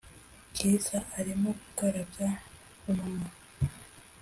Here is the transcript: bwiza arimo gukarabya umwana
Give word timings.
bwiza 0.51 0.97
arimo 1.19 1.49
gukarabya 1.59 2.29
umwana 2.91 3.27